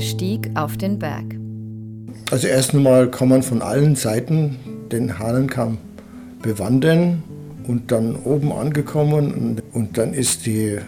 Stieg 0.00 0.50
auf 0.54 0.76
den 0.76 0.98
Berg. 0.98 1.24
Also 2.30 2.46
erst 2.46 2.74
einmal 2.74 3.10
kann 3.10 3.28
man 3.28 3.42
von 3.42 3.62
allen 3.62 3.96
Seiten 3.96 4.56
den 4.90 5.18
Hahnenkamm 5.18 5.78
bewandern 6.42 7.22
und 7.66 7.90
dann 7.92 8.16
oben 8.16 8.52
angekommen 8.52 9.32
und, 9.32 9.62
und 9.72 9.98
dann 9.98 10.12
ist 10.12 10.46
die 10.46 10.78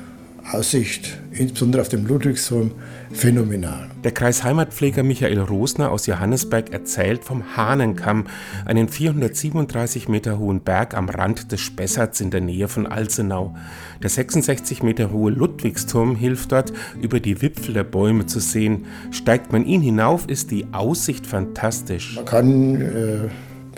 Aussicht, 0.53 1.19
insbesondere 1.33 1.83
auf 1.83 1.89
dem 1.89 2.07
Ludwigsholm, 2.07 2.73
phänomenal. 3.13 3.91
Der 4.05 4.13
Kreisheimatpfleger 4.13 5.03
Michael 5.03 5.41
Rosner 5.41 5.91
aus 5.91 6.07
Johannesberg 6.07 6.73
erzählt 6.73 7.25
vom 7.25 7.57
Hahnenkamm, 7.57 8.27
einen 8.67 8.89
437 8.89 10.09
Meter 10.09 10.39
hohen 10.39 10.61
Berg 10.61 10.95
am 10.95 11.09
Rand 11.09 11.51
des 11.51 11.61
Spessarts 11.61 12.21
in 12.21 12.31
der 12.31 12.43
Nähe 12.43 12.69
von 12.69 12.87
Alzenau. 12.87 13.55
Der 14.03 14.11
66 14.11 14.83
Meter 14.83 15.11
hohe 15.11 15.31
Ludwigsturm 15.31 16.17
hilft 16.17 16.53
dort, 16.53 16.73
über 17.01 17.21
die 17.21 17.41
Wipfel 17.41 17.73
der 17.73 17.85
Bäume 17.85 18.27
zu 18.27 18.41
sehen. 18.41 18.85
Steigt 19.11 19.53
man 19.53 19.65
ihn 19.65 19.81
hinauf, 19.81 20.29
ist 20.29 20.51
die 20.51 20.67
Aussicht 20.73 21.27
fantastisch. 21.27 22.17
Man 22.17 22.25
kann 22.27 22.81
äh 22.83 23.29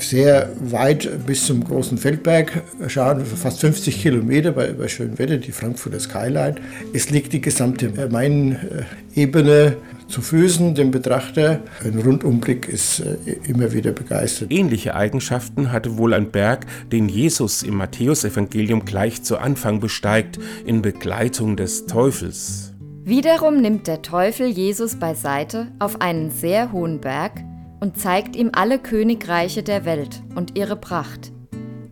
sehr 0.02 0.50
weit 0.60 1.27
bis 1.27 1.46
zum 1.46 1.64
großen 1.64 1.98
Feldberg 1.98 2.62
schauen, 2.88 3.24
fast 3.24 3.60
50 3.60 4.02
Kilometer 4.02 4.52
bei, 4.52 4.73
bei 4.73 4.88
schönem 4.88 5.18
Wetter, 5.18 5.37
die 5.37 5.52
Frankfurter 5.52 6.00
Skyline. 6.00 6.56
Es 6.92 7.10
liegt 7.10 7.32
die 7.32 7.41
gesamte 7.41 7.91
Main-Ebene 8.10 9.77
zu 10.09 10.20
Füßen 10.23 10.74
dem 10.74 10.90
Betrachter. 10.90 11.60
Ein 11.84 11.98
Rundumblick 11.98 12.68
ist 12.68 13.01
äh, 13.01 13.16
immer 13.48 13.73
wieder 13.73 13.92
begeistert. 13.92 14.52
Ähnliche 14.52 14.95
Eigenschaften 14.95 15.73
hatte 15.73 15.96
wohl 15.98 16.15
ein 16.15 16.30
Berg, 16.30 16.66
den 16.92 17.09
Jesus 17.09 17.62
im 17.62 17.76
Matthäusevangelium 17.76 18.84
gleich 18.84 19.23
zu 19.23 19.38
Anfang 19.38 19.80
besteigt, 19.80 20.38
in 20.65 20.82
Begleitung 20.82 21.57
des 21.57 21.87
Teufels. 21.87 22.73
Wiederum 23.04 23.60
nimmt 23.60 23.87
der 23.87 24.02
Teufel 24.02 24.48
Jesus 24.48 24.96
beiseite 24.96 25.68
auf 25.79 26.01
einen 26.01 26.30
sehr 26.30 26.73
hohen 26.73 27.01
Berg, 27.01 27.32
und 27.80 27.99
zeigt 27.99 28.37
ihm 28.37 28.51
alle 28.55 28.79
Königreiche 28.79 29.63
der 29.63 29.85
Welt 29.85 30.23
und 30.35 30.57
ihre 30.57 30.77
Pracht 30.77 31.32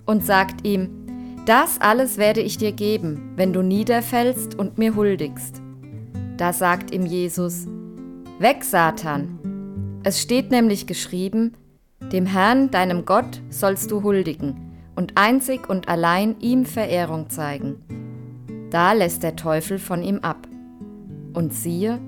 und 0.06 0.24
sagt 0.24 0.66
ihm, 0.66 0.90
das 1.46 1.80
alles 1.80 2.16
werde 2.16 2.40
ich 2.40 2.56
dir 2.56 2.72
geben, 2.72 3.32
wenn 3.36 3.52
du 3.52 3.62
niederfällst 3.62 4.54
und 4.58 4.78
mir 4.78 4.96
huldigst. 4.96 5.60
Da 6.36 6.52
sagt 6.52 6.90
ihm 6.90 7.04
Jesus, 7.04 7.66
Weg, 8.38 8.64
Satan! 8.64 9.38
Es 10.02 10.20
steht 10.20 10.50
nämlich 10.50 10.86
geschrieben, 10.86 11.54
dem 12.12 12.26
Herrn, 12.26 12.70
deinem 12.70 13.04
Gott, 13.04 13.40
sollst 13.50 13.90
du 13.90 14.02
huldigen 14.02 14.72
und 14.96 15.16
einzig 15.16 15.68
und 15.68 15.88
allein 15.88 16.36
ihm 16.40 16.66
Verehrung 16.66 17.30
zeigen. 17.30 17.76
Da 18.70 18.92
lässt 18.92 19.22
der 19.22 19.36
Teufel 19.36 19.78
von 19.78 20.02
ihm 20.02 20.18
ab. 20.20 20.48
Und 21.32 21.52
siehe, 21.52 22.00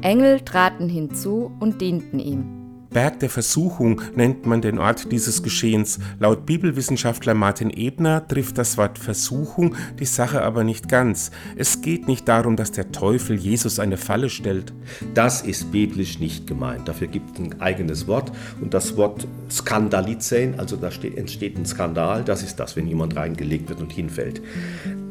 Engel 0.00 0.40
traten 0.40 0.88
hinzu 0.88 1.50
und 1.60 1.80
dienten 1.80 2.18
ihm. 2.18 2.63
Berg 2.94 3.18
der 3.18 3.28
Versuchung 3.28 4.00
nennt 4.14 4.46
man 4.46 4.62
den 4.62 4.78
Ort 4.78 5.10
dieses 5.12 5.42
Geschehens. 5.42 5.98
Laut 6.20 6.46
Bibelwissenschaftler 6.46 7.34
Martin 7.34 7.68
Ebner 7.68 8.26
trifft 8.26 8.56
das 8.56 8.78
Wort 8.78 8.98
Versuchung 8.98 9.74
die 9.98 10.06
Sache 10.06 10.42
aber 10.42 10.62
nicht 10.62 10.88
ganz. 10.88 11.32
Es 11.56 11.82
geht 11.82 12.06
nicht 12.06 12.28
darum, 12.28 12.54
dass 12.56 12.70
der 12.70 12.92
Teufel 12.92 13.36
Jesus 13.36 13.80
eine 13.80 13.96
Falle 13.96 14.30
stellt. 14.30 14.72
Das 15.12 15.42
ist 15.42 15.72
biblisch 15.72 16.20
nicht 16.20 16.46
gemeint. 16.46 16.86
Dafür 16.88 17.08
gibt 17.08 17.34
es 17.34 17.44
ein 17.44 17.60
eigenes 17.60 18.06
Wort 18.06 18.30
und 18.60 18.72
das 18.72 18.96
Wort 18.96 19.26
skandalizein, 19.50 20.58
also 20.58 20.76
da 20.76 20.88
entsteht 20.88 21.58
ein 21.58 21.66
Skandal, 21.66 22.22
das 22.24 22.44
ist 22.44 22.60
das, 22.60 22.76
wenn 22.76 22.86
jemand 22.86 23.16
reingelegt 23.16 23.68
wird 23.68 23.80
und 23.80 23.92
hinfällt. 23.92 24.40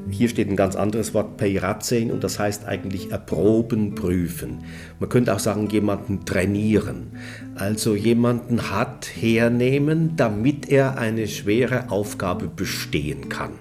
Hier 0.09 0.29
steht 0.29 0.49
ein 0.49 0.55
ganz 0.55 0.75
anderes 0.75 1.13
Wort, 1.13 1.37
Peiratzein, 1.37 2.11
und 2.11 2.23
das 2.23 2.37
heißt 2.37 2.65
eigentlich 2.65 3.11
erproben, 3.11 3.95
prüfen. 3.95 4.59
Man 4.99 5.09
könnte 5.09 5.33
auch 5.33 5.39
sagen, 5.39 5.69
jemanden 5.69 6.25
trainieren. 6.25 7.13
Also 7.55 7.95
jemanden 7.95 8.69
hat 8.69 9.07
hernehmen, 9.15 10.15
damit 10.15 10.69
er 10.69 10.97
eine 10.97 11.27
schwere 11.27 11.89
Aufgabe 11.89 12.47
bestehen 12.47 13.29
kann. 13.29 13.53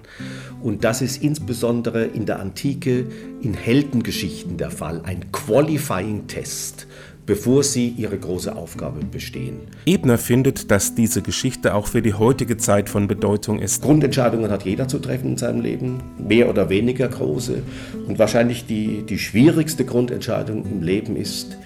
Und 0.61 0.83
das 0.83 1.01
ist 1.01 1.21
insbesondere 1.21 2.05
in 2.05 2.25
der 2.25 2.39
Antike 2.39 3.07
in 3.41 3.53
Heldengeschichten 3.53 4.57
der 4.57 4.71
Fall, 4.71 5.01
ein 5.03 5.31
Qualifying 5.31 6.27
Test 6.27 6.87
bevor 7.25 7.63
sie 7.63 7.89
ihre 7.89 8.17
große 8.17 8.55
Aufgabe 8.55 8.99
bestehen. 9.05 9.61
Ebner 9.85 10.17
findet, 10.17 10.71
dass 10.71 10.95
diese 10.95 11.21
Geschichte 11.21 11.73
auch 11.73 11.87
für 11.87 12.01
die 12.01 12.13
heutige 12.13 12.57
Zeit 12.57 12.89
von 12.89 13.07
Bedeutung 13.07 13.59
ist. 13.59 13.81
Grundentscheidungen 13.81 14.51
hat 14.51 14.65
jeder 14.65 14.87
zu 14.87 14.99
treffen 14.99 15.31
in 15.31 15.37
seinem 15.37 15.61
Leben, 15.61 16.01
mehr 16.17 16.49
oder 16.49 16.69
weniger 16.69 17.07
große. 17.07 17.61
Und 18.07 18.19
wahrscheinlich 18.19 18.65
die, 18.65 19.03
die 19.03 19.19
schwierigste 19.19 19.85
Grundentscheidung 19.85 20.65
im 20.65 20.81
Leben 20.81 21.15
ist, 21.15 21.57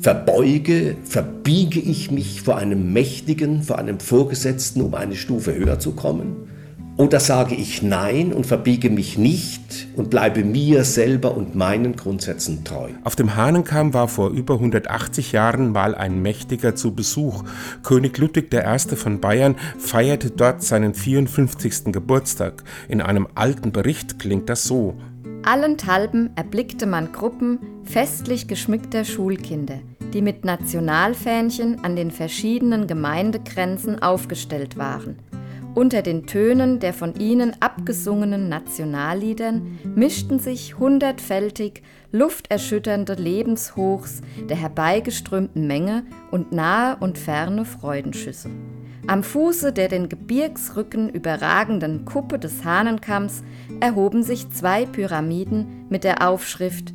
verbeuge, 0.00 0.96
verbiege 1.04 1.80
ich 1.80 2.10
mich 2.10 2.42
vor 2.42 2.56
einem 2.56 2.92
Mächtigen, 2.92 3.62
vor 3.62 3.78
einem 3.78 4.00
Vorgesetzten, 4.00 4.82
um 4.82 4.94
eine 4.94 5.14
Stufe 5.14 5.54
höher 5.54 5.78
zu 5.78 5.92
kommen? 5.92 6.48
Oder 6.96 7.18
sage 7.18 7.56
ich 7.56 7.82
Nein 7.82 8.32
und 8.32 8.46
verbiege 8.46 8.88
mich 8.88 9.18
nicht 9.18 9.88
und 9.96 10.10
bleibe 10.10 10.44
mir 10.44 10.84
selber 10.84 11.36
und 11.36 11.56
meinen 11.56 11.96
Grundsätzen 11.96 12.62
treu? 12.62 12.90
Auf 13.02 13.16
dem 13.16 13.34
Hahnenkamm 13.34 13.92
war 13.94 14.06
vor 14.06 14.30
über 14.30 14.54
180 14.54 15.32
Jahren 15.32 15.72
mal 15.72 15.96
ein 15.96 16.22
Mächtiger 16.22 16.76
zu 16.76 16.94
Besuch. 16.94 17.42
König 17.82 18.16
Ludwig 18.18 18.54
I. 18.54 18.78
von 18.94 19.20
Bayern 19.20 19.56
feierte 19.76 20.30
dort 20.30 20.62
seinen 20.62 20.94
54. 20.94 21.86
Geburtstag. 21.92 22.62
In 22.88 23.00
einem 23.00 23.26
alten 23.34 23.72
Bericht 23.72 24.20
klingt 24.20 24.48
das 24.48 24.62
so. 24.62 24.94
Allenthalben 25.42 26.30
erblickte 26.36 26.86
man 26.86 27.10
Gruppen 27.10 27.58
festlich 27.82 28.46
geschmückter 28.46 29.04
Schulkinder, 29.04 29.80
die 30.12 30.22
mit 30.22 30.44
Nationalfähnchen 30.44 31.82
an 31.84 31.96
den 31.96 32.12
verschiedenen 32.12 32.86
Gemeindegrenzen 32.86 34.00
aufgestellt 34.00 34.78
waren. 34.78 35.16
Unter 35.74 36.02
den 36.02 36.26
Tönen 36.26 36.78
der 36.78 36.94
von 36.94 37.16
ihnen 37.16 37.56
abgesungenen 37.58 38.48
Nationalliedern 38.48 39.78
mischten 39.96 40.38
sich 40.38 40.78
hundertfältig 40.78 41.82
lufterschütternde 42.12 43.14
Lebenshochs 43.14 44.20
der 44.48 44.56
herbeigeströmten 44.56 45.66
Menge 45.66 46.04
und 46.30 46.52
nahe 46.52 46.96
und 47.00 47.18
ferne 47.18 47.64
Freudenschüsse. 47.64 48.50
Am 49.08 49.24
Fuße 49.24 49.72
der 49.72 49.88
den 49.88 50.08
Gebirgsrücken 50.08 51.10
überragenden 51.10 52.04
Kuppe 52.04 52.38
des 52.38 52.64
Hahnenkamms 52.64 53.42
erhoben 53.80 54.22
sich 54.22 54.48
zwei 54.50 54.86
Pyramiden 54.86 55.86
mit 55.90 56.04
der 56.04 56.26
Aufschrift 56.26 56.94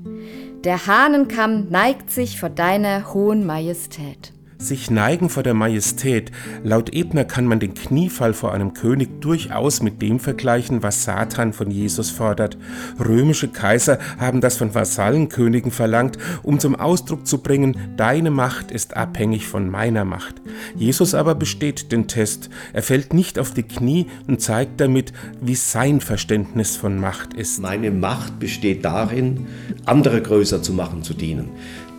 Der 0.63 0.88
Hahnenkamm 0.88 1.67
neigt 1.69 2.09
sich 2.09 2.40
vor 2.40 2.50
deiner 2.50 3.13
hohen 3.13 3.46
Majestät 3.46 4.34
sich 4.59 4.92
neigen 4.92 5.30
vor 5.30 5.42
der 5.42 5.53
Majestät. 5.53 6.31
Laut 6.64 6.94
Ebner 6.94 7.24
kann 7.24 7.46
man 7.46 7.62
den 7.62 7.74
Kniefall 7.74 8.34
vor 8.34 8.53
einem 8.53 8.74
König 8.74 9.22
durchaus 9.22 9.81
mit 9.81 10.02
dem 10.02 10.20
vergleichen, 10.20 10.84
was 10.84 11.06
Satan 11.06 11.53
von 11.53 11.72
Jesus 11.72 12.09
fordert. 12.09 12.58
Römische 13.00 13.47
Kaiser 13.47 14.00
haben 14.20 14.42
das 14.42 14.58
von 14.58 14.75
Vasallenkönigen 14.75 15.72
verlangt, 15.72 16.18
um 16.44 16.59
zum 16.59 16.75
Ausdruck 16.75 17.25
zu 17.25 17.38
bringen, 17.38 17.78
deine 17.96 18.31
Macht 18.31 18.72
ist 18.72 18.97
abhängig 18.97 19.47
von 19.47 19.70
meiner 19.70 20.03
Macht. 20.03 20.42
Jesus 20.76 21.16
aber 21.16 21.36
besteht 21.36 21.94
den 21.94 22.08
Test. 22.08 22.50
Er 22.74 22.84
fällt 22.84 23.14
nicht 23.14 23.40
auf 23.40 23.53
die 23.53 23.64
Knie 23.64 24.08
und 24.28 24.41
zeigt 24.41 24.81
damit, 24.81 25.14
wie 25.40 25.56
sein 25.56 26.02
Verständnis 26.02 26.76
von 26.76 27.00
Macht 27.00 27.34
ist. 27.34 27.62
Meine 27.62 27.91
Macht 27.91 28.40
besteht 28.40 28.84
darin, 28.84 29.47
andere 29.86 30.22
größer 30.22 30.62
zu 30.62 30.74
machen, 30.74 31.02
zu 31.02 31.14
dienen. 31.14 31.50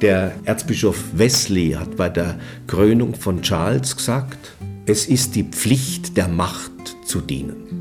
Der 0.01 0.33
Erzbischof 0.45 0.97
Wesley 1.13 1.73
hat 1.73 1.97
bei 1.97 2.09
der 2.09 2.39
Krönung 2.67 3.15
von 3.15 3.43
Charles 3.43 3.95
gesagt, 3.95 4.53
es 4.87 5.07
ist 5.07 5.35
die 5.35 5.45
Pflicht 5.45 6.17
der 6.17 6.27
Macht 6.27 6.97
zu 7.05 7.21
dienen. 7.21 7.80